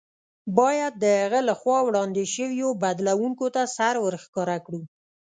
[0.57, 4.81] باید د هغه له خوا وړاندې شویو بدلوونکو ته سر ورښکاره کړو.